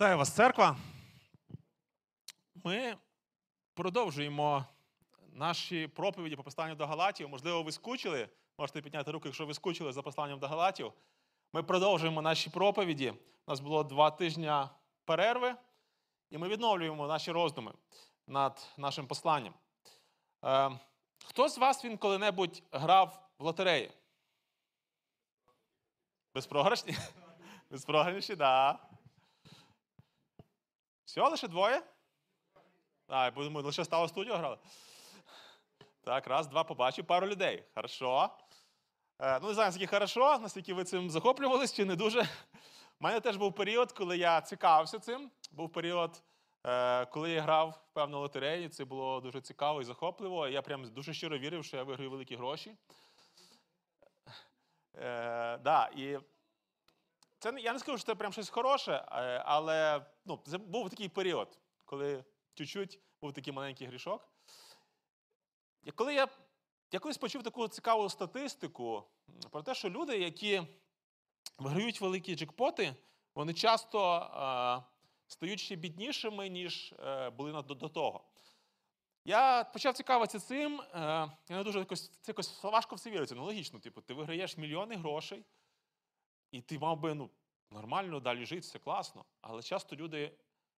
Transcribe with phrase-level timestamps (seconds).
[0.00, 0.76] Вітаю вас, церква.
[2.64, 2.96] Ми
[3.74, 4.64] продовжуємо
[5.32, 7.28] наші проповіді по посланню до Галатів.
[7.28, 8.28] Можливо, ви скучили.
[8.58, 10.92] Можете підняти руку, якщо ви скучили за посланням до Галатів.
[11.52, 13.10] Ми продовжуємо наші проповіді.
[13.10, 14.52] У нас було два тижні
[15.04, 15.54] перерви,
[16.30, 17.72] і ми відновлюємо наші роздуми
[18.26, 19.54] над нашим посланням.
[20.44, 20.70] Е,
[21.24, 23.90] хто з вас він коли-небудь грав в лотереї?
[26.34, 26.96] Безпрограшні?
[27.70, 28.76] Безпрограшні, так.
[28.80, 28.89] Да.
[31.10, 31.82] Все, лише двоє?
[33.08, 34.58] Бо ми лише стало студію грали.
[36.04, 37.64] Так, раз, два, побачив пару людей.
[37.74, 38.30] Хорошо.
[39.18, 42.20] Е, ну, не знаю, наскільки хорошо, наскільки ви цим захоплювались чи не дуже.
[42.20, 42.26] У
[43.00, 45.30] мене теж був період, коли я цікавився цим.
[45.50, 46.22] Був період,
[46.66, 48.68] е, коли я грав в певну лотерею.
[48.68, 50.48] Це було дуже цікаво і захопливо.
[50.48, 52.74] Я прям дуже щиро вірив, що я виграю великі гроші.
[54.96, 56.18] Е, да, і
[57.40, 61.08] це я не скажу, що це прям щось хороше, е, але ну, це був такий
[61.08, 62.24] період, коли
[62.54, 64.28] чуть-чуть був такий маленький грішок.
[65.84, 66.28] І коли я,
[66.92, 69.04] я колись почув таку цікаву статистику
[69.50, 70.62] про те, що люди, які
[71.58, 72.94] виграють великі джекпоти,
[73.34, 74.82] вони часто е,
[75.26, 78.24] стають ще біднішими, ніж е, були до, до того.
[79.24, 80.80] Я почав цікавитися цим.
[80.80, 80.98] Е,
[81.48, 83.34] я не дуже якось, це якось важко в це віриться.
[83.34, 85.44] Ну, логічно, типу, ти виграєш мільйони грошей,
[86.50, 87.30] і ти мав би ну,
[87.70, 89.24] нормально далі жити, все класно.
[89.40, 90.32] Але часто люди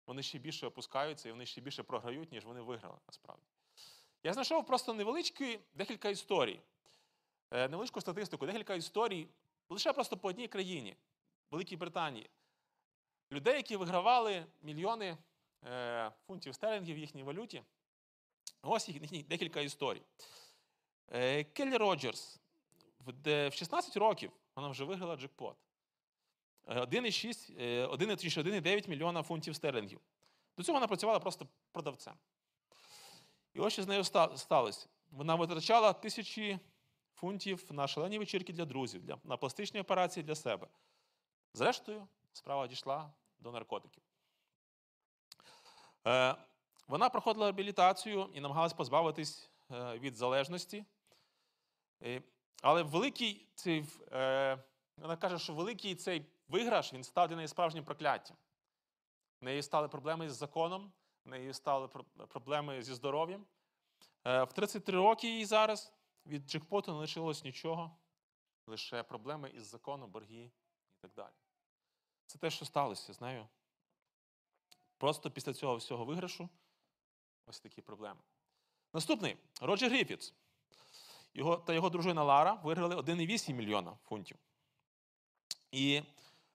[0.07, 3.47] вони ще більше опускаються і вони ще більше програють, ніж вони виграли насправді.
[4.23, 6.61] Я знайшов просто невеличкі декілька історій,
[7.51, 9.29] е, невеличку статистику, декілька історій
[9.69, 10.97] лише просто по одній країні,
[11.51, 12.31] Великій Британії.
[13.33, 15.19] Людей, які вигравали мільйони
[15.65, 17.63] е, фунтів стерлінгів в їхній валюті.
[18.63, 20.03] Ось їх декілька історій.
[21.09, 22.41] Е, Келлі Роджерс
[23.25, 25.57] в 16 років вона вже виграла джекпот.
[26.69, 30.01] Е, 1,6, е, 1,3, 1,9 мільйона фунтів стерлінгів.
[30.57, 32.15] До цього вона працювала просто продавцем.
[33.55, 34.05] І ось що з нею
[34.37, 34.89] сталося.
[35.11, 36.59] Вона витрачала тисячі
[37.15, 40.67] фунтів на шалені вечірки для друзів, для, на пластичні операції для себе.
[41.55, 44.03] Зрештою, справа дійшла до наркотиків.
[46.07, 46.37] Е,
[46.89, 50.85] вона проходила реабілітацію і намагалась позбавитись е, від залежності.
[52.63, 54.65] Але великий цей, е,
[54.97, 58.37] вона каже, що великий цей виграш він став для неї справжнім прокляттям.
[59.41, 60.93] В неї стали проблеми з законом,
[61.25, 61.89] в неї стали
[62.29, 63.47] проблеми зі здоров'ям.
[64.25, 65.93] Е, В 33 роки їй зараз
[66.27, 67.97] від джекпоту не лишилось нічого,
[68.67, 70.51] лише проблеми із законом, борги
[70.93, 71.35] і так далі.
[72.27, 73.49] Це те, що сталося з нею.
[74.99, 76.49] Просто після цього всього виграшу
[77.47, 78.21] ось такі проблеми.
[78.93, 80.35] Наступний Роджер Гріфітс.
[81.35, 84.37] Його та його дружина Лара виграли 1,8 мільйона фунтів.
[85.73, 86.03] І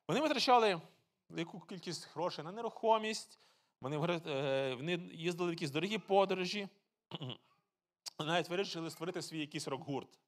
[0.08, 0.82] вони витрачали
[1.30, 3.40] велику кількість грошей на нерухомість,
[3.82, 6.68] вони, е, вони їздили в якісь дорогі подорожі,
[8.20, 10.20] навіть вирішили створити свій якийсь рок-гурт.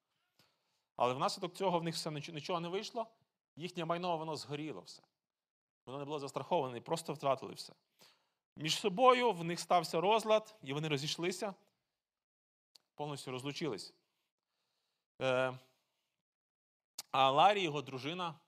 [0.96, 3.08] Але внаслідок цього в них все нічого, не вийшло,
[3.56, 5.04] їхнє майно воно згоріло все.
[5.86, 7.74] Воно не було застраховане, і просто втратили все.
[8.56, 11.54] Між собою в них стався розлад, і вони розійшлися,
[12.96, 13.94] повністю розлучились.
[15.22, 15.58] Е,
[17.12, 18.40] а Ларі, його дружина,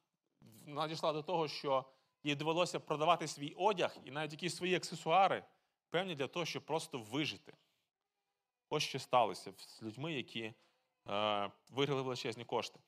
[0.67, 1.85] вона дійшла до того, що
[2.23, 5.43] їй довелося продавати свій одяг і навіть якісь свої аксесуари,
[5.89, 7.53] певні для того, щоб просто вижити.
[8.69, 10.53] Ось що сталося з людьми, які
[11.07, 12.79] е, виграли величезні кошти.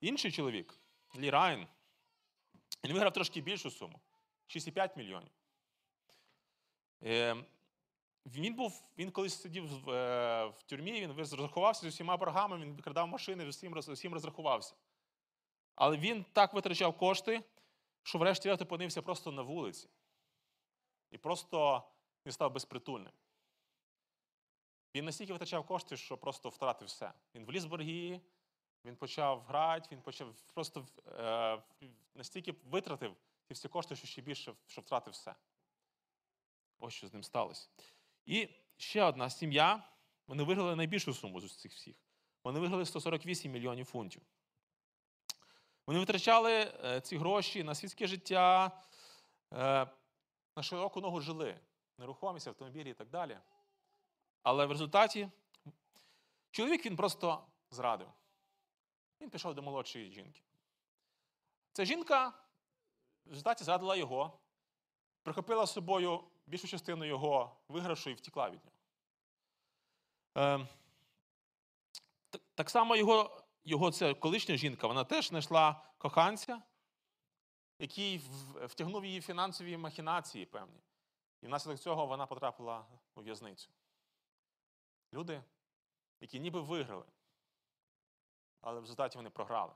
[0.00, 0.80] Інший чоловік,
[1.16, 1.66] Лі Райан,
[2.84, 4.00] він виграв трошки більшу суму
[4.48, 5.30] 6,5 мільйонів.
[8.26, 12.74] Він був, він колись сидів в, е, в тюрмі, він розрахувався з усіма боргами, він
[12.74, 14.74] викрадав машини, з усім розрахувався.
[15.74, 17.42] Але він так витрачав кошти,
[18.02, 19.88] що врешті-решт опинився просто на вулиці.
[21.10, 21.82] І просто
[22.26, 23.12] він став безпритульним.
[24.94, 27.12] Він настільки витрачав кошти, що просто втратив все.
[27.34, 28.20] Він вліз в борги,
[28.84, 31.62] він почав грати, він почав просто е,
[32.14, 33.16] настільки витратив
[33.48, 35.34] ці всі кошти, що ще більше що втратив все.
[36.78, 37.68] Ось що з ним сталося.
[38.26, 39.86] І ще одна сім'я.
[40.26, 41.96] Вони виграли найбільшу суму з цих всіх.
[42.44, 44.22] Вони виграли 148 мільйонів фунтів.
[45.86, 46.52] Вони витрачали
[46.84, 48.80] е, ці гроші на світське життя,
[49.52, 49.86] е,
[50.56, 51.60] на широку ногу жили,
[51.98, 53.38] нерухомість, автомобілі і так далі.
[54.42, 55.28] Але в результаті
[56.50, 58.08] чоловік він просто зрадив.
[59.20, 60.42] Він пішов до молодшої жінки.
[61.72, 62.28] Ця жінка
[63.24, 64.38] в результаті зрадила його,
[65.22, 68.76] прихопила з собою більшу частину його виграшу і втекла від нього.
[70.36, 70.68] Е,
[72.54, 76.62] так само його, його це колишня жінка, вона теж знайшла коханця,
[77.78, 78.18] який
[78.62, 80.80] втягнув її в фінансові махінації певні.
[81.42, 83.70] І внаслідок цього вона потрапила у в'язницю.
[85.12, 85.42] Люди,
[86.20, 87.06] які ніби виграли,
[88.60, 89.72] але в результаті вони програли.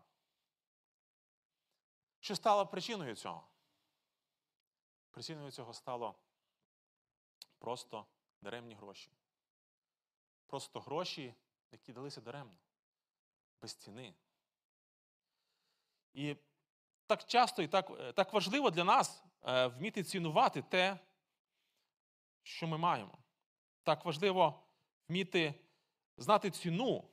[2.20, 3.46] Що стало причиною цього?
[5.10, 6.14] Причиною цього стало
[7.64, 8.06] просто
[8.40, 9.10] даремні гроші.
[10.46, 11.34] Просто гроші,
[11.72, 12.56] які далися даремно,
[13.62, 14.14] без ціни.
[16.12, 16.36] І
[17.06, 20.98] так часто і так, е, так важливо для нас е, вміти цінувати те,
[22.42, 23.18] що ми маємо.
[23.82, 24.62] Так важливо
[25.08, 25.54] вміти
[26.16, 27.10] знати ціну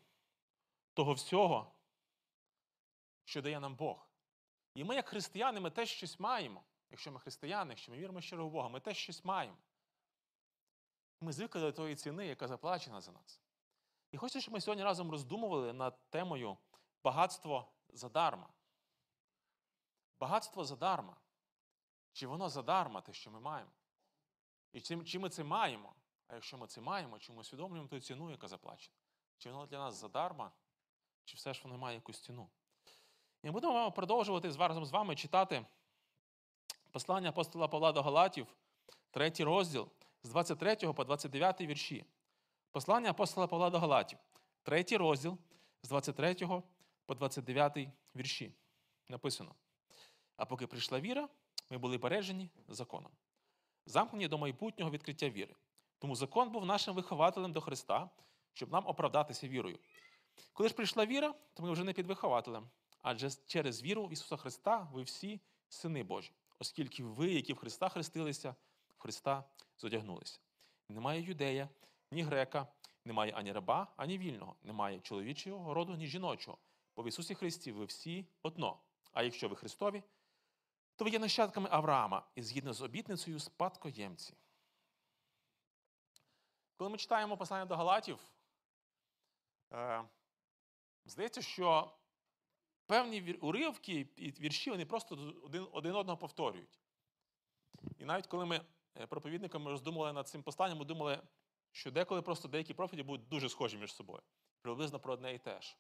[0.94, 1.76] того всього,
[3.24, 4.08] що дає нам Бог.
[4.74, 6.64] І ми, як християни, ми теж щось маємо.
[6.90, 9.58] Якщо ми християни, якщо ми віримо щиро в Бога, ми теж щось маємо.
[11.22, 13.42] Ми звикли до тої ціни, яка заплачена за нас.
[14.12, 16.58] І хочу, щоб ми сьогодні разом роздумували над темою
[17.04, 18.50] багатство задарма.
[20.20, 21.16] Багатство задарма.
[22.14, 23.72] Чи воно задарма, те, що ми маємо?
[24.74, 25.96] І чи, чи ми це маємо?
[26.28, 28.96] А якщо ми це маємо, чи ми усвідомлюємо ту ціну, яка заплачена?
[29.38, 30.52] Чи воно для нас задарма,
[31.26, 32.50] чи все ж воно має якусь ціну?
[33.44, 35.66] І ми будемо продовжувати разом з вами читати
[36.92, 38.48] послання апостола Павла до Галатів,
[39.12, 39.90] третій розділ,
[40.24, 42.06] з 23 по 29 вірші.
[42.72, 44.20] Послання апостола Павла до Галатів,
[44.64, 45.38] третій розділ,
[45.84, 46.36] з 23
[47.06, 47.78] по 29
[48.16, 48.54] вірші.
[49.10, 49.56] Написано:
[50.38, 51.30] А поки прийшла віра,
[51.70, 53.12] ми були бережені законом,
[53.86, 55.56] замкнені до майбутнього відкриття віри.
[56.00, 58.10] Тому закон був нашим вихователем до Христа,
[58.54, 59.80] щоб нам оправдатися вірою.
[60.54, 62.70] Коли ж прийшла віра, то ми вже не під вихователем,
[63.02, 67.90] адже через віру в Ісуса Христа ви всі сини Божі, оскільки ви, які в Христа
[67.90, 68.56] хрестилися,
[68.98, 69.44] в Христа
[69.82, 70.40] зодягнулися.
[70.90, 71.70] Немає юдея,
[72.12, 72.68] ні грека,
[73.06, 76.58] немає ані раба, ані вільного, немає чоловічого роду, ні жіночого.
[76.96, 78.80] Бо в Ісусі Христі ви всі одно.
[79.14, 80.04] А якщо ви Христові,
[80.96, 84.34] то ви є нащадками Авраама і згідно з обітницею спадкоємці.
[86.78, 88.20] Коли ми читаємо послання до Галатів,
[89.74, 90.04] е,
[91.06, 91.94] здається, що
[92.86, 96.80] певні уривки і вірші вони просто один, один одного повторюють.
[97.98, 98.62] І навіть коли ми
[99.08, 101.22] проповідниками роздумували над цим посланням, ми думали,
[101.72, 104.22] що деколи просто деякі проповіді будуть дуже схожі між собою,
[104.62, 105.78] приблизно про одне і те ж.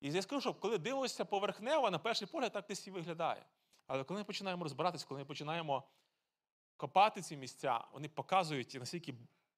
[0.00, 3.46] І скажу, що коли дивишся поверхнево, на перший погляд так десь і виглядає.
[3.86, 5.82] Але коли ми починаємо розбиратися, коли ми починаємо
[6.76, 9.14] копати ці місця, вони показують, наскільки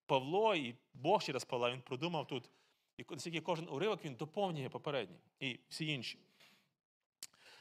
[0.07, 2.51] Павло і Бог через Павла він продумав тут,
[2.97, 6.19] і наскільки кожен уривок він доповнює попередній і всі інші.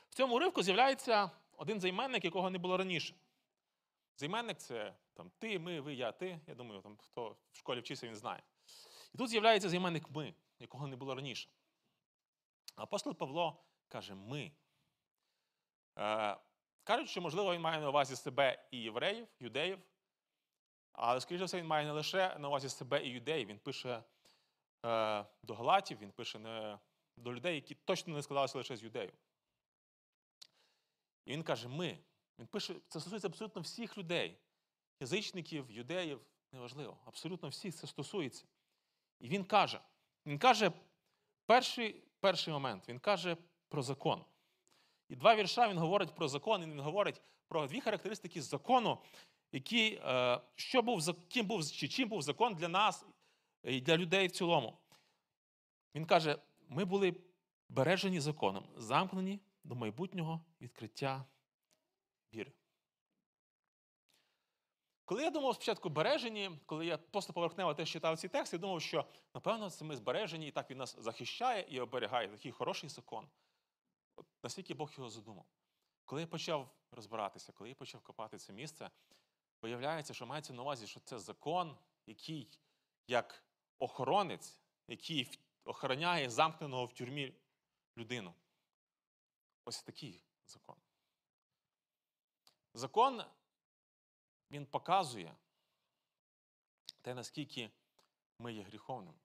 [0.09, 3.15] В цьому уривку з'являється один займенник, якого не було раніше.
[4.17, 6.39] Займенник це там, ти, ми, ви, я, ти.
[6.47, 8.43] Я думаю, там, хто в школі вчився, він знає.
[9.13, 11.49] І тут з'являється займенник ми, якого не було раніше.
[12.75, 14.51] Апостол Павло каже ми.
[15.97, 16.37] Е,
[16.83, 19.79] кажуть, що, можливо, він має на увазі себе і євреїв, юдеїв,
[20.93, 23.47] але, скоріше все, він має не лише на увазі себе і юдеїв.
[23.47, 24.03] Він пише
[24.85, 26.79] е, до Галатів, він пише не,
[27.17, 29.13] до людей, які точно не складалися лише з юдеїв.
[31.25, 31.99] І він каже: ми.
[32.39, 34.37] Він пише, це стосується абсолютно всіх людей,
[34.99, 38.45] язичників, юдеїв, неважливо, абсолютно всіх це стосується.
[39.19, 39.81] І він каже:
[40.25, 40.71] він каже
[41.45, 43.37] перший, перший момент, він каже
[43.67, 44.25] про закон.
[45.09, 48.97] І два вірша він говорить про закон, і він говорить про дві характеристики закону,
[49.51, 53.05] які, е, що був, ким був, чи чим був закон для нас
[53.63, 54.77] і для людей в цілому.
[55.95, 56.37] Він каже:
[56.69, 57.15] ми були
[57.69, 61.25] бережені законом, замкнені до майбутнього відкриття
[62.33, 62.51] віри.
[65.07, 68.81] Коли я думав спочатку бережені, коли я просто поверхнево теж читав ці тексти, я думав,
[68.81, 72.27] що напевно це ми збережені, і так він нас захищає і оберігає.
[72.27, 73.27] Такий хороший закон.
[74.15, 75.45] От наскільки Бог його задумав.
[76.05, 78.89] Коли я почав розбиратися, коли я почав копати це місце,
[79.61, 82.59] виявляється, що мається на увазі, що це закон, який
[83.07, 83.43] як
[83.79, 87.33] охоронець, який охороняє замкненого в тюрмі
[87.97, 88.33] людину.
[89.65, 90.75] Ось такий закон.
[92.73, 93.23] Закон
[94.51, 95.35] він показує
[97.01, 97.69] те, наскільки
[98.39, 99.17] ми є гріховними.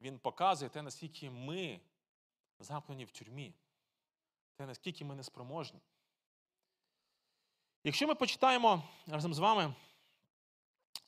[0.00, 1.80] Він показує те, наскільки ми
[2.58, 3.54] замкнені в тюрмі,
[4.54, 5.80] те, наскільки ми неспроможні.
[7.84, 9.74] Якщо ми почитаємо разом з вами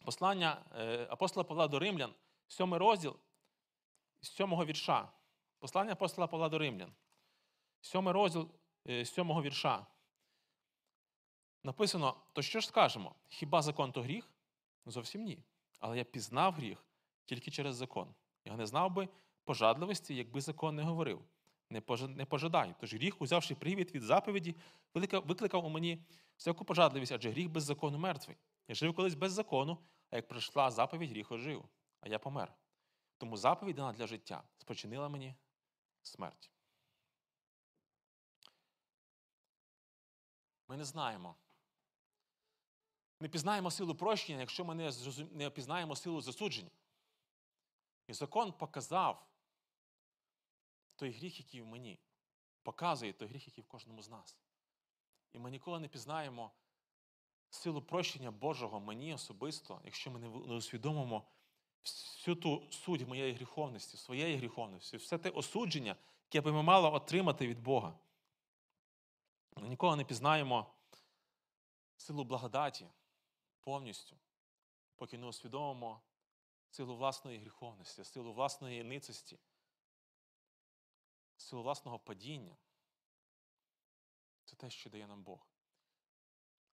[0.05, 2.15] послання е, апостола Павла до Римлян,
[2.47, 3.17] сьомий розділ
[4.21, 5.13] з сьомого вірша.
[5.59, 6.95] Послання апостола Павла до Римлян,
[7.81, 8.51] сьомий розділ
[8.89, 9.87] е, з сьомого вірша.
[11.65, 13.15] Написано: то що ж скажемо?
[13.29, 14.31] Хіба закон то гріх?
[14.87, 15.39] Зовсім ні.
[15.81, 16.85] Але я пізнав гріх
[17.25, 18.15] тільки через закон.
[18.45, 19.09] Я не знав би
[19.45, 21.25] пожадливості, якби закон не говорив.
[21.71, 22.75] не пожа- пожадай.
[22.81, 24.57] Тож гріх, узявши привід від заповіді,
[24.95, 26.05] викликав у мені
[26.37, 28.37] всяку пожадливість, адже гріх без закону мертвий.
[28.69, 29.79] Я жив колись без закону,
[30.11, 31.65] а як прийшла заповідь, гріх ожив,
[32.01, 32.55] а я помер.
[33.19, 35.35] Тому заповідь дана для життя спочинила мені
[36.03, 36.51] смерть.
[40.69, 41.37] Ми не знаємо.
[43.25, 44.93] Не пізнаємо силу прощення, якщо ми
[45.33, 46.71] не, опізнаємо силу засудження.
[48.07, 49.27] І закон показав
[50.97, 51.99] той гріх, який в мені,
[52.63, 54.37] показує той гріх, який в кожному з нас.
[55.33, 56.51] І ми ніколи не пізнаємо
[57.51, 61.25] силу прощення Божого мені особисто, якщо ми не усвідомимо
[61.85, 67.47] всю ту суть моєї гріховності, своєї гріховності, все те осудження, яке би ми мали отримати
[67.47, 67.99] від Бога.
[69.57, 70.67] Ми ніколи не пізнаємо
[71.97, 72.87] силу благодаті
[73.65, 74.17] повністю,
[74.97, 76.03] поки не усвідомимо
[76.71, 79.39] силу власної гріховності, силу власної ницості,
[81.37, 82.57] силу власного падіння.
[84.45, 85.49] Це те, що дає нам Бог.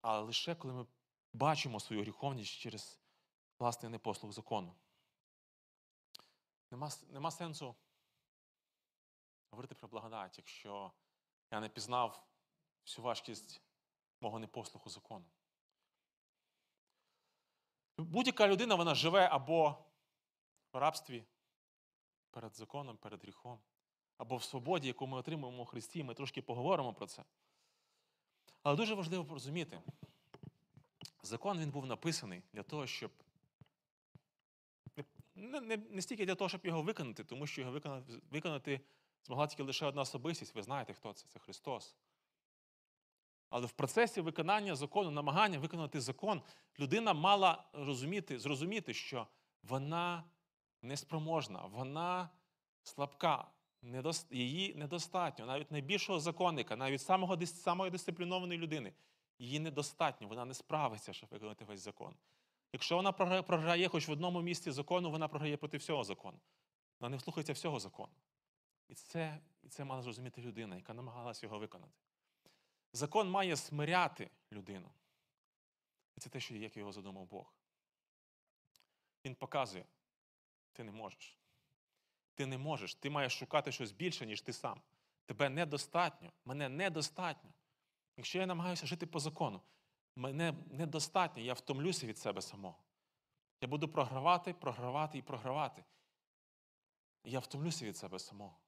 [0.02, 0.88] Але лише коли ми
[1.34, 3.00] бачимо свою гріховність через
[3.60, 4.76] власний непослух закону.
[6.72, 7.76] Нема, нема сенсу
[9.52, 10.92] говорити про благодать, якщо
[11.52, 12.28] я не пізнав
[12.86, 13.62] всю важкість
[14.22, 15.26] мого непослуху закону.
[17.98, 19.78] Будь-яка людина вона живе або
[20.74, 21.24] в рабстві
[22.32, 23.60] перед законом, перед гріхом,
[24.18, 26.04] або в свободі, яку ми отримуємо у Христі.
[26.04, 27.24] Ми трошки поговоримо про це.
[28.64, 29.82] Але дуже важливо порозуміти,
[31.24, 33.12] закон він був написаний для того, щоб
[35.36, 38.82] не, не, не стільки для того, щоб його виконати, тому що його виконати, виконати
[39.24, 40.56] змогла тільки лише одна особистість.
[40.56, 41.28] Ви знаєте, хто це?
[41.28, 41.96] Це Христос.
[43.51, 46.41] Але в процесі виконання закону, намагання виконати закон,
[46.79, 49.27] людина мала розуміти, зрозуміти, що
[49.63, 50.24] вона
[50.81, 52.29] неспроможна, вона
[52.84, 53.48] слабка,
[54.31, 55.46] її недостатньо.
[55.46, 58.93] Навіть найбільшого законника, навіть самого, самої дисциплінованої людини,
[59.39, 62.15] її недостатньо, вона не справиться, щоб виконати весь закон.
[62.74, 66.39] Якщо вона програє, хоч в одному місці закону, вона програє проти всього закону.
[67.00, 68.13] Вона не слухається всього закону.
[68.89, 71.93] І це, і це мала зрозуміти людина, яка намагалася його виконати.
[72.94, 74.90] Закон має смиряти людину.
[76.18, 77.54] Це те, що як його задумав Бог.
[79.26, 79.86] Він показує,
[80.72, 81.38] ти не можеш.
[82.34, 82.96] Ти не можеш.
[82.96, 84.82] Ти маєш шукати щось більше, ніж ти сам.
[85.26, 86.32] Тебе недостатньо.
[86.46, 87.54] Мене недостатньо.
[88.18, 89.62] Якщо я намагаюся жити по закону,
[90.16, 92.84] мене недостатньо, я втомлюся від себе самого.
[93.62, 95.84] Я буду програвати, програвати і програвати.
[97.24, 98.61] Я втомлюся від себе самого.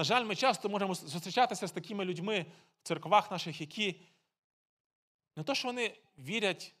[0.00, 2.46] На жаль, ми часто можемо зустрічатися з такими людьми
[2.78, 4.00] в церквах наших, які
[5.36, 6.74] не то, що вони вірять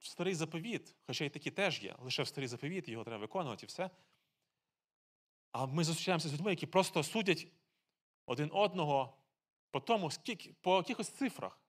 [0.00, 3.66] в старий заповіт, хоча й такі теж є, лише в старий заповіт, його треба виконувати
[3.66, 3.90] і все.
[5.52, 7.46] А ми зустрічаємося з людьми, які просто судять
[8.26, 9.16] один одного
[9.70, 11.60] по тому, скільки, по якихось цифрах.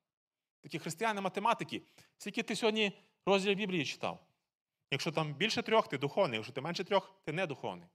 [0.62, 1.82] Такі християни математики,
[2.18, 4.28] скільки ти сьогодні розділ Біблії читав.
[4.92, 7.88] Якщо там більше трьох, ти духовний, якщо ти менше трьох, ти не духовний.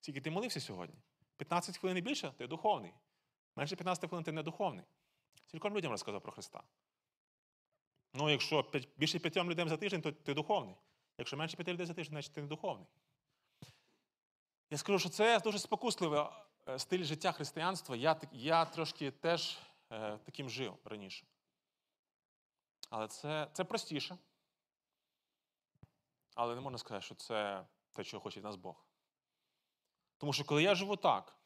[0.00, 0.96] Скільки ти молився сьогодні?
[1.42, 2.92] 15 хвилин і більше ти духовний.
[3.56, 4.84] Менше 15 хвилин ти не духовний.
[5.46, 6.62] Скільком людям розказав про Христа.
[8.14, 10.76] Ну, якщо більше п'ятьом людям за тиждень, то ти духовний.
[11.18, 12.86] Якщо менше п'яти людей за тиждень, значить ти не духовний.
[14.70, 16.24] Я скажу, що це дуже спокусливий
[16.68, 17.96] е, стиль життя християнства.
[17.96, 19.58] Я, я трошки теж
[19.90, 21.26] е, таким жив раніше.
[22.90, 24.18] Але це, це простіше.
[26.34, 28.86] Але не можна сказати, що це те, чого хоче від нас Бог.
[30.22, 31.36] Тому що коли я живу так,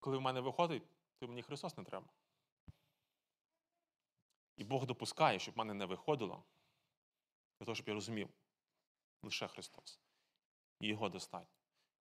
[0.00, 0.82] коли в мене виходить,
[1.18, 2.06] то мені Христос не треба.
[4.56, 6.44] І Бог допускає, щоб в мене не виходило,
[7.58, 8.28] для того, щоб я розумів
[9.22, 10.00] лише Христос.
[10.80, 11.58] І Його достатньо,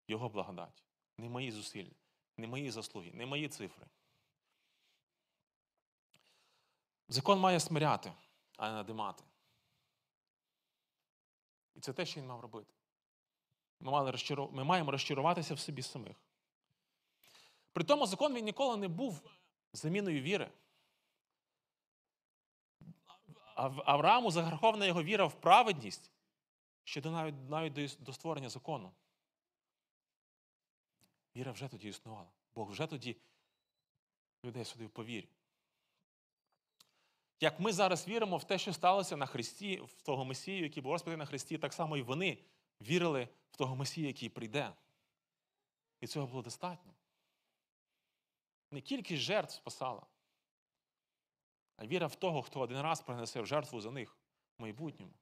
[0.08, 0.84] Його благодать.
[1.18, 1.96] Не мої зусилля,
[2.38, 3.88] не мої заслуги, не мої цифри.
[7.08, 8.14] Закон має смиряти,
[8.58, 9.24] а не надимати.
[11.76, 12.79] І це те, що він мав робити.
[13.80, 14.50] Ми, мали розчару...
[14.54, 16.18] Ми маємо розчаруватися в собі самих.
[17.74, 19.22] При тому закон він ніколи не був
[19.74, 20.52] заміною віри.
[23.58, 26.12] В Аврааму заграхована його віра в праведність
[26.84, 28.92] ще до навіть, навіть до, створення закону.
[31.36, 32.30] Віра вже тоді існувала.
[32.56, 33.18] Бог вже тоді
[34.46, 35.30] людей судив по вірі.
[37.40, 40.92] Як ми зараз віримо в те, що сталося на Христі, в того Месію, який був
[40.92, 42.38] розпитий на Христі, так само і вони
[42.82, 44.74] вірили в того Месію, який прийде.
[46.02, 46.94] І цього було достатньо.
[48.72, 50.06] Не кількість жертв спасала,
[51.76, 54.18] а віра в того, хто один раз принесе в жертву за них
[54.58, 55.14] в майбутньому.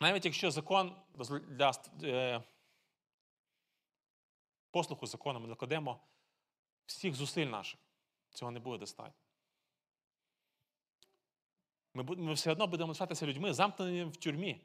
[0.00, 0.96] Навіть якщо закон
[1.48, 2.42] для е,
[4.70, 6.00] послуху закону ми докладемо
[6.86, 7.80] всіх зусиль наших,
[8.30, 9.29] цього не буде достатньо.
[11.94, 14.60] Ми, ми все одно будемо лишатися людьми, замкненими в тюрмі,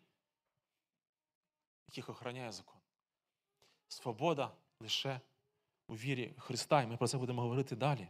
[1.88, 2.80] яких охороняє закон.
[3.88, 5.22] Свобода лише
[5.88, 8.08] у вірі Христа, і ми про це будемо говорити далі.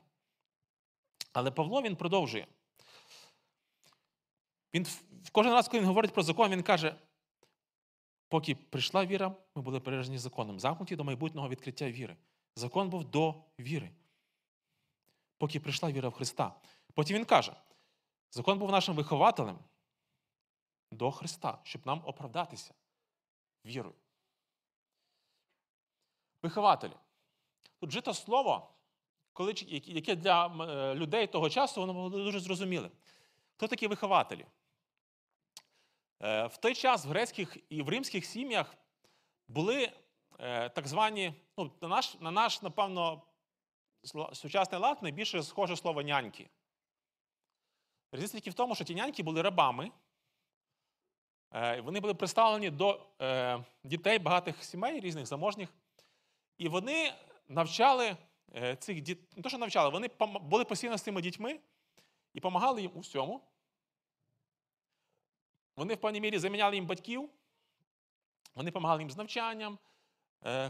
[1.34, 2.48] Але Павло він продовжує.
[4.74, 4.88] Він
[5.32, 6.96] кожен раз, коли він говорить про закон, він каже:
[8.28, 12.16] поки прийшла віра, ми були переражені законом, замкнуті до майбутнього відкриття віри.
[12.56, 13.92] Закон був до віри.
[15.38, 16.56] Поки прийшла віра в Христа.
[16.94, 17.54] Потім він каже:
[18.36, 19.60] закон був нашим вихователем
[20.92, 22.74] до Христа, щоб нам оправдатися
[23.66, 23.96] вірою.
[26.42, 26.94] Вихователі.
[27.80, 28.74] Тут жито слово,
[29.34, 32.92] коли, яке- для е, людей того часу воно було дуже зрозуміле.
[33.56, 34.46] Хто такі вихователі?
[36.22, 38.76] Е, В той час в грецьких і в римських сім'ях
[39.48, 39.92] були
[40.40, 43.22] е, так звані, ну, на наш, на наш, напевно,
[44.34, 46.50] сучасний лад найбільше схоже слово няньки.
[48.12, 49.92] Різниця тільки в тому, що ті няньки були рабами,
[51.54, 55.70] е, вони були представлені до е, дітей багатих сімей, різних заможніх,
[56.58, 57.14] і вони
[57.48, 58.18] навчали
[58.56, 60.10] е, цих дітей, не то, що навчали, вони
[60.42, 61.60] були постійно з цими дітьми
[62.34, 63.42] і допомагали їм у всьому.
[65.76, 67.30] Вони в певній мірі заміняли їм батьків,
[68.56, 69.78] вони допомагали їм з навчанням,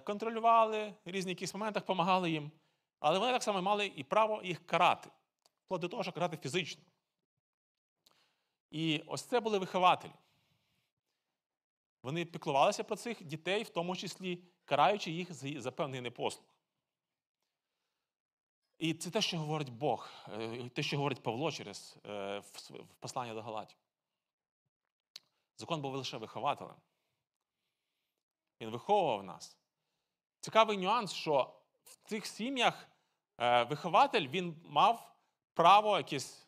[0.04, 2.52] контролювали різні якісь моментах, допомагали їм.
[3.00, 5.10] Але вони так само мали і право їх карати,
[5.66, 6.84] вплоть до того, що карати фізично.
[8.72, 10.12] І ось це були вихователі.
[12.04, 16.56] Вони піклувалися про цих дітей, в тому числі караючи їх за певний непослух.
[18.78, 23.34] І це те, що говорить Бог, е, те, що говорить Павло через е, в посланні
[23.34, 23.78] до Галатів.
[25.58, 26.76] Закон був лише вихователем.
[28.62, 29.58] Він виховував нас.
[30.40, 32.88] Цікавий нюанс, що в цих сім'ях
[33.38, 35.16] е, вихователь він мав
[35.54, 36.45] право, якийсь е,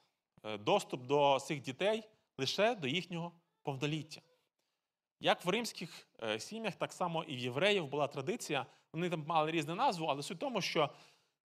[0.60, 2.04] доступ до цих дітей
[2.38, 3.32] лише до їхнього
[3.64, 4.22] повноліття.
[5.20, 8.66] Як в римських е, сім'ях, так само і в євреїв була традиція.
[8.94, 10.90] Вони там мали різну назву, але суть в тому, що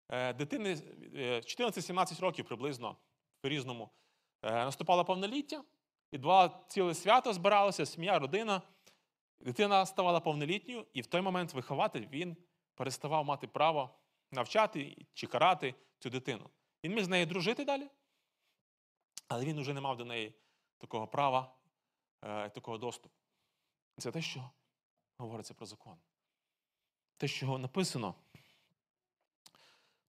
[0.09, 0.79] е, дитини
[1.15, 2.97] е, 14-17 років приблизно
[3.41, 3.91] по-різному
[4.43, 5.65] е, наступало повноліття,
[6.13, 8.63] і два ціле свято збиралося, сім'я, родина.
[9.41, 12.37] Дитина ставала повнолітньою, і в той момент вихователь він
[12.75, 13.91] переставав мати право
[14.31, 16.51] навчати чи карати цю дитину.
[16.85, 17.89] Він міг з нею дружити далі,
[19.31, 20.35] але він вже не мав до неї
[20.79, 21.53] такого права,
[22.23, 23.15] е, такого доступу.
[23.99, 24.51] Це те, що
[25.19, 25.99] говориться про закон.
[27.17, 28.15] Те, що написано.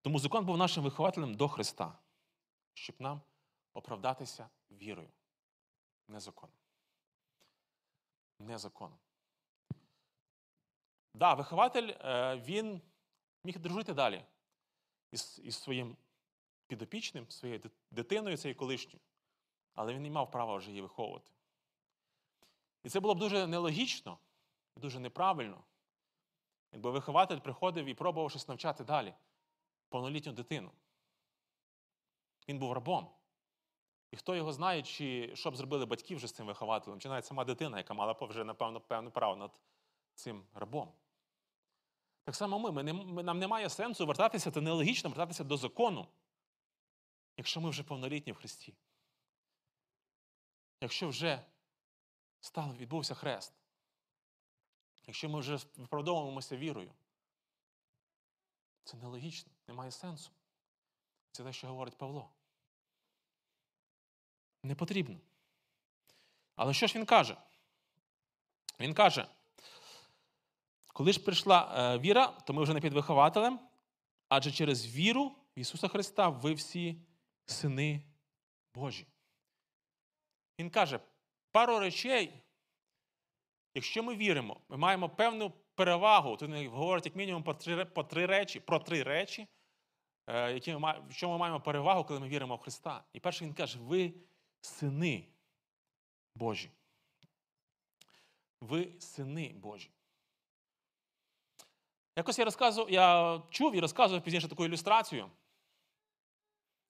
[0.01, 1.97] Тому закон був нашим вихователем до Христа,
[2.73, 3.21] щоб нам
[3.73, 5.09] оправдатися вірою.
[6.07, 6.55] Не законом.
[8.39, 8.97] Не законом.
[11.13, 12.81] Да, вихователь е, він
[13.43, 14.25] міг дружити далі
[15.11, 15.97] із, із своїм
[16.67, 18.99] підопічним, своєю дит- дитиною, цією колишньою,
[19.75, 21.31] але він не мав права вже її виховувати.
[22.83, 24.17] І це було б дуже нелогічно,
[24.75, 25.63] дуже неправильно,
[26.71, 29.13] якби вихователь приходив і пробував щось навчати далі
[29.89, 30.71] повнолітню дитину.
[32.47, 33.07] Він був рабом.
[34.11, 37.25] І хто його знає, чи що б зробили батьки вже з цим вихователем, чи навіть
[37.25, 39.51] сама дитина, яка мала вже, напевно, певне право над
[40.15, 40.91] цим рабом.
[42.23, 46.07] Так само ми, ми, не, ми нам немає сенсу вертатися, це нелогічно вертатися до закону,
[47.37, 48.73] якщо ми вже повнолітні в Христі.
[50.81, 51.45] Якщо вже
[52.39, 53.53] став, відбувся хрест,
[55.07, 56.93] якщо ми вже виправдовуємося вірою,
[58.83, 60.31] це нелогічно, немає сенсу.
[61.31, 62.29] Це те, що говорить Павло.
[64.63, 65.19] Не потрібно.
[66.55, 67.37] Але що ж він каже?
[68.79, 69.27] Він каже,
[70.87, 73.59] коли ж прийшла е, віра, то ми вже не під вихователем,
[74.29, 77.01] адже через віру в Ісуса Христа ви всі
[77.45, 78.03] сини
[78.73, 79.10] Божі.
[80.61, 80.99] Він каже,
[81.51, 82.43] пару речей,
[83.73, 86.37] якщо ми віримо, ми маємо певну перевагу.
[86.37, 89.47] Тут він говорить як мінімум по три, по три речі, про три речі,
[90.27, 93.03] е, які ми, в чому ми маємо перевагу, коли ми віримо в Христа.
[93.13, 94.13] І перше він каже, ви
[94.61, 95.27] сини
[96.35, 96.69] Божі.
[98.61, 99.89] Ви сини Божі.
[102.15, 105.31] Якось я розказував, я чув і розказував пізніше таку ілюстрацію.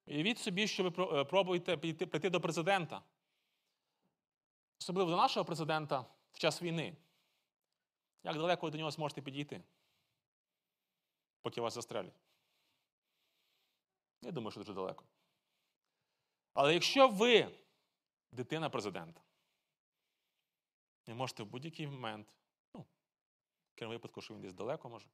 [0.07, 3.01] Уявіть собі, що ви е, пробуєте прийти до президента.
[4.81, 6.97] Особливо до нашого президента в час війни.
[8.23, 9.63] Як далеко ви до нього зможете підійти,
[11.41, 12.13] поки вас застрелять?
[14.21, 15.05] Я думаю, що дуже далеко.
[16.53, 17.57] Але якщо ви
[18.31, 19.21] дитина президента,
[21.07, 22.27] ви можете в будь-який момент,
[22.73, 22.85] ну,
[23.75, 25.07] крім випадку, що він десь далеко може,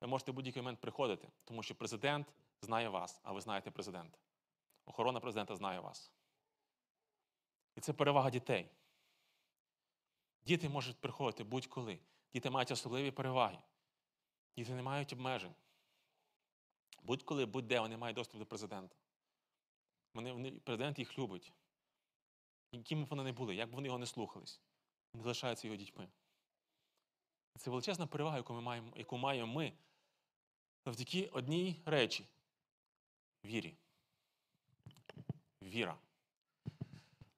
[0.00, 4.18] ви можете в будь-який момент приходити, тому що президент знає вас, а ви знаєте президента.
[4.86, 6.12] Охорона президента знає вас.
[7.76, 8.70] І це перевага дітей.
[10.48, 11.98] Діти можуть приходити будь-коли.
[12.32, 13.58] Діти мають особливі переваги.
[14.56, 15.54] Діти не мають обмежень.
[17.02, 18.96] Будь-коли, будь-де вони мають доступ до президента.
[20.14, 21.52] Вони, вони, Президент їх любить.
[22.72, 24.60] Якими б вони не були, як б вони його не слухались,
[25.12, 26.08] вони залишаються його дітьми.
[27.58, 29.72] Це величезна перевага, яку ми маємо, яку маємо ми
[30.84, 32.26] завдяки одній речі
[33.44, 33.76] вірі.
[35.62, 35.98] Віра.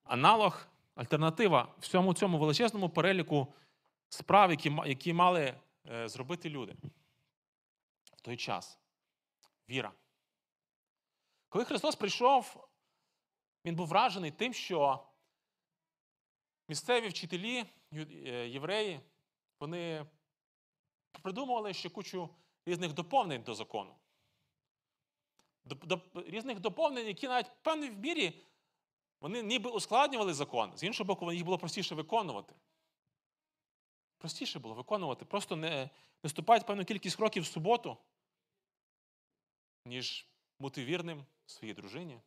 [0.02, 0.66] Аналог,
[1.00, 3.54] альтернатива всьому цьому величезному переліку
[4.08, 5.54] справ, які, які мали
[5.90, 6.76] е, зробити люди
[8.16, 8.78] в той час.
[9.68, 9.92] Віра.
[11.48, 12.68] Коли Христос прийшов,
[13.64, 15.06] Він був вражений тим, що
[16.68, 19.00] місцеві вчителі, е, євреї,
[19.60, 20.06] вони
[21.22, 22.28] придумували ще кучу
[22.66, 23.94] різних доповнень до закону.
[26.14, 28.42] Різних доповнень, які навіть в певній мірі
[29.20, 30.72] вони ніби ускладнювали закон.
[30.76, 32.54] З іншого боку, їх було простіше виконувати.
[34.18, 35.24] Простіше було виконувати.
[35.24, 35.90] Просто не,
[36.26, 37.96] ступати певну кількість кроків в суботу,
[39.84, 40.26] ніж
[40.58, 42.20] бути вірним своїй дружині,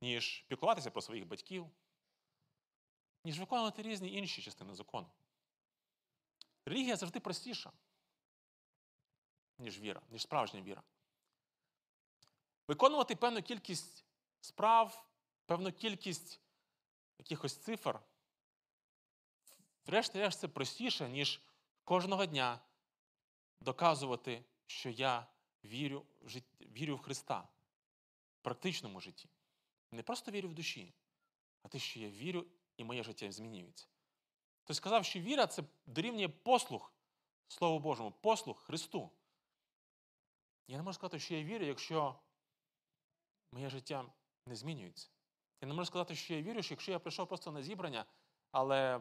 [0.00, 1.66] ніж піклуватися про своїх батьків,
[3.24, 5.06] ніж виконувати різні інші частини закону.
[6.66, 7.72] Релігія завжди простіша,
[9.58, 10.82] ніж віра, ніж справжня віра.
[12.68, 14.04] Виконувати певну кількість
[14.40, 15.09] справ,
[15.50, 16.40] певну кількість
[17.18, 18.00] якихось цифр,
[19.86, 21.42] врешті-решт це простіше, ніж
[21.84, 22.60] кожного дня
[23.60, 25.26] доказувати, що я
[25.64, 26.44] вірю в, жит...
[26.60, 27.48] вірю в Христа
[28.34, 29.28] в практичному житті.
[29.90, 30.94] Не просто вірю в душі,
[31.62, 33.88] а те, що я вірю, і моє життя змінюється.
[34.62, 36.94] Хтось сказав, що віра це дорівнює послух
[37.48, 39.10] Слову Божому, послух Христу.
[40.68, 42.20] Я не можу сказати, що я вірю, якщо
[43.52, 44.12] моє життя
[44.46, 45.10] не змінюється.
[45.60, 48.04] Я не можу сказати, що я вірю, що якщо я прийшов просто на зібрання,
[48.50, 49.00] але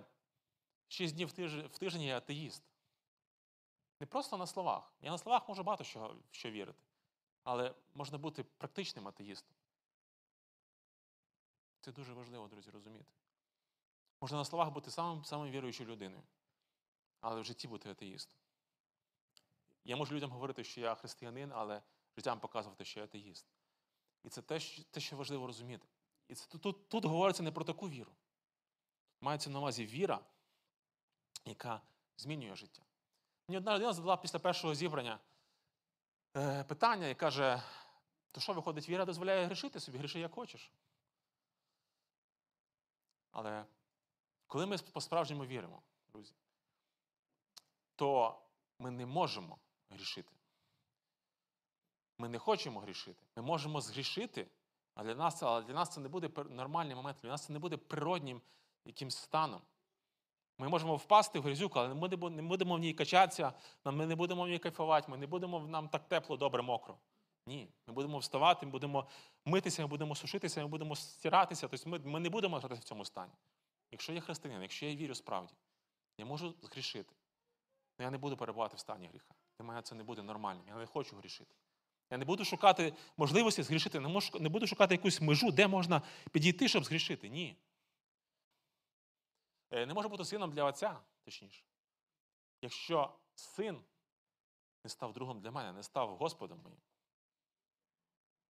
[0.88, 1.28] шість днів
[1.67, 2.63] в тиждень я атеїст.
[4.00, 4.93] Не просто на словах.
[5.02, 6.80] Я на словах можу багато що, що вірити.
[7.43, 9.56] Але можна бути практичним атеїстом.
[11.82, 13.12] Це дуже важливо, друзі, розуміти.
[14.22, 16.24] Можна на словах бути самим самим віруючою людиною,
[17.22, 18.38] але в житті бути атеїстом.
[19.84, 21.82] Я можу людям говорити, що я християнин, але
[22.17, 23.48] життям показувати, що я атеїст.
[24.24, 25.88] І це те, що, те, що важливо розуміти.
[26.30, 28.12] І це тут, тут, говориться не про таку віру.
[29.22, 30.20] Мається на увазі віра,
[31.46, 31.82] яка
[32.18, 32.84] змінює життя.
[33.48, 35.20] Мені одна людина задала після першого зібрання
[36.38, 37.63] е, питання і каже:
[38.32, 40.72] то що виходить, віра дозволяє грішити собі, гріши як хочеш.
[43.32, 43.65] Але
[44.48, 46.34] коли ми по-справжньому віримо, друзі,
[47.96, 48.42] то
[48.80, 50.36] ми не можемо грішити.
[52.18, 53.24] Ми не хочемо грішити.
[53.36, 54.48] Ми можемо згрішити,
[54.99, 57.59] а для нас, але для нас це не буде нормальний момент, для нас це не
[57.59, 58.41] буде природнім
[58.85, 59.62] якимсь станом.
[60.57, 63.53] Ми можемо впасти в грязюку, але ми не будемо в ній качатися,
[63.85, 66.97] ми не будемо в ній кайфувати, ми не будемо нам так тепло, добре, мокро.
[67.45, 67.69] Ні.
[67.88, 69.07] Ми будемо вставати, ми будемо
[69.45, 71.67] митися, ми будемо сушитися, ми будемо стиратися.
[71.67, 73.33] Тобто ми, ми не будемо гратися в цьому стані.
[73.91, 75.53] Якщо я християнин, якщо я вірю справді,
[76.17, 77.15] я можу згрішити.
[77.97, 79.33] але я не буду перебувати в стані гріха.
[79.59, 80.63] Для мене це не буде нормальним.
[80.67, 81.55] Я не хочу грішити.
[82.10, 84.00] Я не буду шукати можливості згрішити,
[84.39, 87.30] не, буду шукати якусь межу, де можна підійти, щоб згрішити.
[87.30, 87.58] Ні.
[89.72, 91.63] Е, не може бути сином для отця, точніше.
[92.62, 93.82] Якщо син
[94.84, 96.80] не став другом для мене, не став Господом моїм.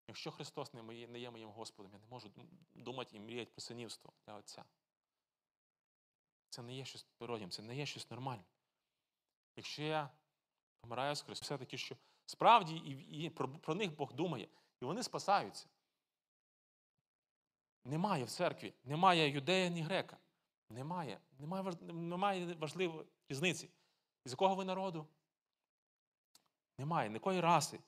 [0.09, 2.31] Якщо Христос не є моїм Господом, я не можу
[2.75, 4.64] думати і мріяти про синівство для Отця.
[6.49, 8.45] Це не є щось природнім, це не є щось нормальне.
[9.57, 10.11] Якщо я
[10.81, 14.49] помираю з Христом, все-таки, що справді і, і про, про них Бог думає,
[14.81, 15.69] і вони спасаються.
[17.85, 20.17] Немає в церкві, немає юдея, ні грека.
[20.71, 21.21] Немає.
[21.39, 23.71] Немає немає важливої різниці.
[24.25, 25.07] З якого ви народу?
[26.79, 27.12] Немає.
[27.12, 27.81] Якої раси?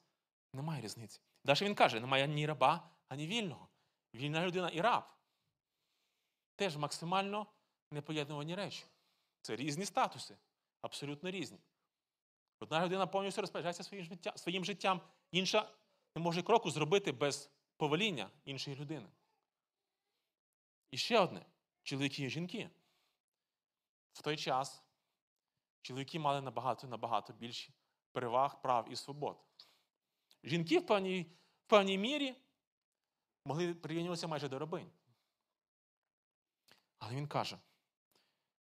[0.53, 1.21] Немає різниці.
[1.45, 3.69] Далі він каже: немає ні раба, ані вільного.
[4.15, 5.05] Вільна людина і раб.
[6.57, 7.47] Теж максимально
[7.91, 8.85] непоєднувані речі.
[9.41, 10.37] Це різні статуси,
[10.81, 11.59] абсолютно різні.
[12.61, 15.73] Одна людина повністю розпоряджається своїм життям, своїм життям, інша
[16.15, 19.09] не може кроку зробити без повеління іншої людини.
[20.91, 21.47] І ще одне
[21.83, 22.71] чоловіки і жінки.
[24.13, 24.83] В той час
[25.83, 27.73] чоловіки мали набагато набагато більше
[28.13, 29.45] переваг, прав і свобод.
[30.45, 31.23] Жінки в певній,
[31.67, 32.37] в певній мірі
[33.45, 34.91] могли прирівнюватися майже до рабинь.
[36.99, 37.59] Але він каже: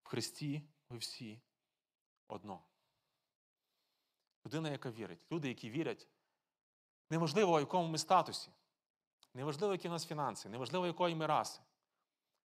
[0.02, 1.40] В Христі ви всі
[2.28, 2.64] одно.
[4.46, 5.18] Людина, яка вірить.
[5.32, 6.06] Люди, які вірять,
[7.10, 8.50] неважливо, в якому ми статусі,
[9.34, 11.60] неважливо, які в нас фінанси, неважливо, якої ми раси,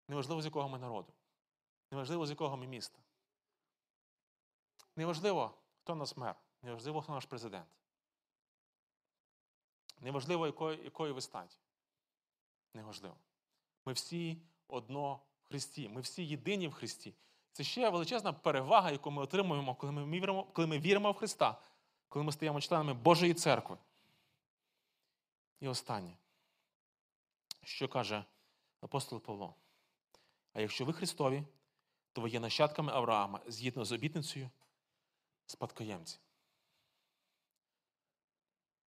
[0.08, 1.12] неважливо, з якого ми народу,
[1.90, 2.98] неважливо, з якого ми міста.
[4.96, 7.68] Неважливо, хто нас мер, неважливо, хто наш президент.
[10.00, 11.58] Неважливо, якої, якої ви статі.
[12.74, 13.16] Неважливо.
[13.86, 15.88] Ми всі одно в Христі.
[15.88, 17.14] Ми всі єдині в Христі.
[17.52, 21.60] Це ще величезна перевага, яку ми отримуємо, коли ми віримо, коли ми віримо в Христа,
[22.10, 23.78] коли ми стаємо членами Божої церкви.
[25.60, 26.16] І останнє,
[27.64, 28.24] що каже
[28.80, 29.54] апостол Павло?
[30.52, 31.44] А якщо ви Христові,
[32.12, 34.50] то ви є нащадками Авраама згідно з обітницею
[35.46, 36.18] спадкоємці.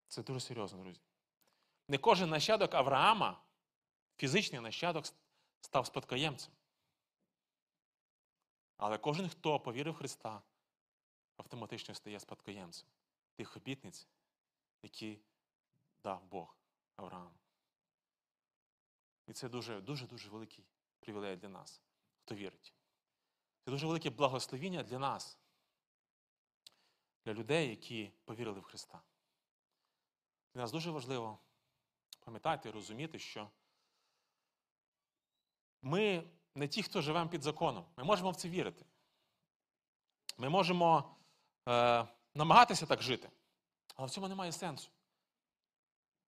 [0.08, 1.02] Це дуже серйозно, друзі.
[1.88, 3.42] Не кожен нащадок Авраама,
[4.18, 5.06] фізичний нащадок,
[5.62, 6.54] став спадкоємцем.
[8.78, 10.42] Але кожен, хто повірив в Христа,
[11.38, 12.88] автоматично стає спадкоємцем
[13.36, 14.08] тих обітниць,
[14.82, 15.20] які
[16.04, 16.58] дав Бог
[16.96, 17.40] Аврааму.
[19.28, 20.66] І це дуже дуже дуже великий
[21.00, 21.82] привілей для нас,
[22.20, 22.74] хто вірить.
[23.66, 25.40] Це дуже велике благословіння для нас,
[27.26, 29.02] для людей, які повірили в Христа.
[30.54, 31.40] Для нас дуже важливо
[32.20, 33.50] пам'ятати і розуміти, що
[35.82, 36.24] ми
[36.56, 37.86] не ті, хто живемо під законом.
[37.98, 38.86] Ми можемо в це вірити.
[40.38, 41.16] Ми можемо
[41.70, 43.30] е, намагатися так жити,
[43.96, 44.90] але в цьому немає сенсу.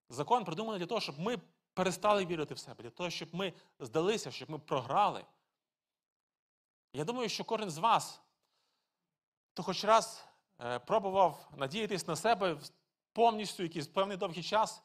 [0.10, 1.38] Закон придуманий для того, щоб ми
[1.74, 5.26] перестали вірити в себе, для того, щоб ми здалися, щоб ми програли.
[6.94, 8.22] Я думаю, що кожен з вас,
[9.52, 10.26] хто хоч раз
[10.62, 12.58] е, пробував надіятись на себе
[13.14, 14.82] повністю якийсь певний довгий час,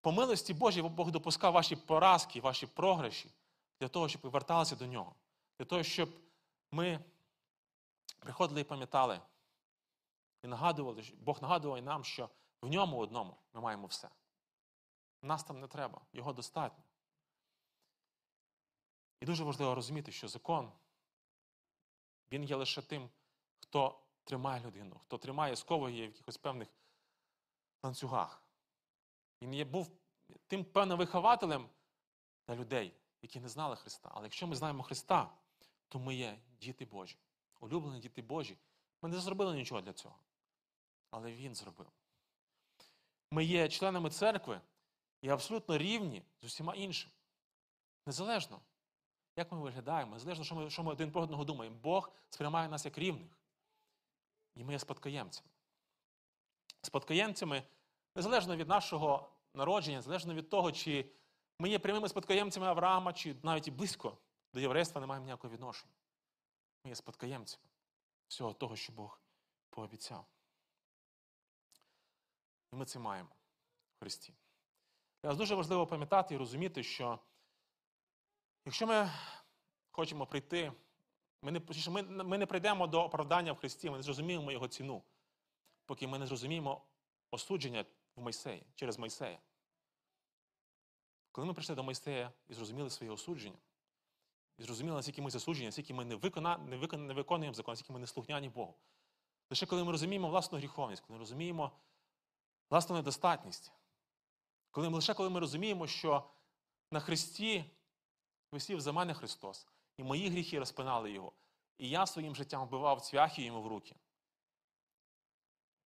[0.00, 3.30] по милості Божій Бог допускав ваші поразки, ваші програші
[3.80, 5.14] для того, щоб ви верталися до нього.
[5.58, 6.10] Для того, щоб
[6.70, 7.00] ми
[8.18, 9.20] приходили і пам'ятали,
[10.44, 12.30] і нагадували, Бог нагадував нам, що
[12.62, 14.08] в ньому одному ми маємо все.
[15.22, 16.84] Нас там не треба, його достатньо.
[19.20, 20.72] І дуже важливо розуміти, що закон,
[22.32, 23.10] він є лише тим,
[23.58, 26.68] хто тримає людину, хто тримає, сковує в якихось певних
[27.82, 28.42] ланцюгах.
[29.42, 29.90] Він є, був
[30.46, 31.68] тим певним вихователем
[32.48, 34.10] для людей, які не знали Христа.
[34.12, 35.30] Але якщо ми знаємо Христа,
[35.88, 37.18] то ми є діти Божі,
[37.60, 38.58] улюблені діти Божі.
[39.02, 40.18] Ми не зробили нічого для цього.
[41.10, 41.86] Але Він зробив.
[43.30, 44.60] Ми є членами церкви
[45.22, 47.14] і абсолютно рівні з усіма іншими.
[48.06, 48.60] Незалежно,
[49.36, 52.84] як ми виглядаємо, незалежно, що ми, що ми один про одного думаємо, Бог сприймає нас
[52.84, 53.38] як рівних.
[54.54, 55.48] І ми є спадкоємцями.
[56.82, 57.62] Спадкоємцями
[58.14, 61.10] незалежно від нашого народження, незалежно від того, чи
[61.58, 64.18] ми є прямими спадкоємцями Авраама, чи навіть і близько
[64.52, 65.92] до єврейства не маємо ніякого відношення.
[66.84, 67.64] Ми є спадкоємцями
[68.28, 69.20] всього того, що Бог
[69.70, 70.26] пообіцяв.
[72.74, 73.28] І ми це маємо
[73.96, 74.34] в Христі.
[75.22, 77.18] Для нас дуже важливо пам'ятати і розуміти, що
[78.64, 79.10] якщо ми
[79.90, 80.72] хочемо прийти,
[81.42, 85.02] ми не, ми, ми не прийдемо до оправдання в Христі, ми не зрозуміємо його ціну,
[85.86, 86.84] поки ми не зрозуміємо
[87.30, 87.84] осудження
[88.16, 89.38] в Мойсеї, через Мойсея.
[91.32, 93.58] Коли ми прийшли до Мойсея і зрозуміли своє осудження,
[94.58, 97.92] і зрозуміли, наскільки ми засуджені, наскільки ми не, викона, не, викона, не виконуємо закон, наскільки
[97.92, 98.74] ми не слухняні Богу.
[99.50, 101.72] Лише коли ми розуміємо власну гріховність, коли ми розуміємо
[102.74, 103.72] власну недостатність,
[104.70, 106.30] коли лише коли ми розуміємо, що
[106.90, 107.64] на Христі
[108.52, 111.32] висів за мене Христос, і мої гріхи розпинали Його,
[111.78, 113.96] і я своїм життям вбивав цвяхи йому в руки.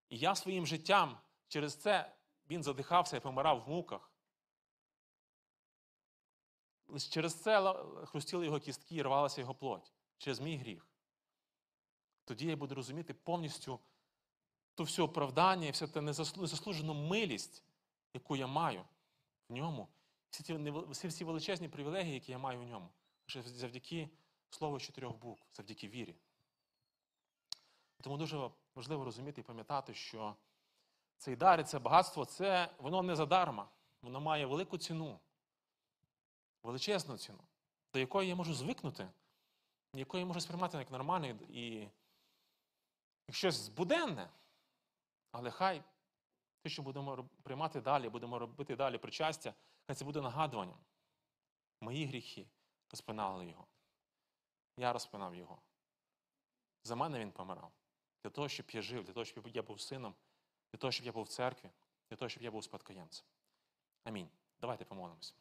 [0.08, 2.16] І я своїм життям через це
[2.50, 4.12] він задихався і помирав в муках.
[7.10, 7.74] Через це
[8.06, 10.86] хрустіли його кістки і рвалася його плоть, через мій гріх.
[12.24, 13.80] Тоді я буду розуміти повністю
[14.78, 17.64] ту всю оправдання і всю ту незаслужену милість,
[18.14, 18.84] яку я маю
[19.48, 19.88] в ньому,
[20.30, 22.88] всі ті всі, всі величезні привілегії, які я маю в ньому,
[23.44, 24.08] завдяки
[24.50, 26.14] слову чотирьох букв, завдяки вірі.
[28.00, 30.36] Тому дуже важливо розуміти і пам'ятати, що
[31.16, 33.68] цей дар і це багатство, це воно не задарма,
[34.02, 35.20] воно має велику ціну
[36.62, 37.44] величезну ціну,
[37.92, 39.08] до якої я можу звикнути,
[39.94, 41.88] якої я можу сприймати як нормальне і
[43.28, 44.28] як щось буденне.
[45.32, 45.82] Але хай
[46.62, 49.54] те, що будемо приймати далі, будемо робити далі причастя,
[49.86, 50.78] хай це буде нагадуванням.
[51.80, 52.46] Мої гріхи
[52.90, 53.66] розпинали його.
[54.76, 55.62] Я розпинав його.
[56.84, 57.72] За мене він помирав.
[58.22, 60.14] Для того, щоб я жив, для того, щоб я був сином,
[60.72, 61.70] для того, щоб я був в церкві,
[62.10, 63.26] для того, щоб я був спадкоємцем.
[64.04, 64.28] Амінь.
[64.60, 65.34] Давайте помолимось.